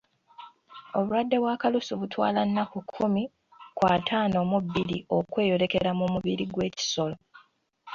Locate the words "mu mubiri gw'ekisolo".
5.99-7.15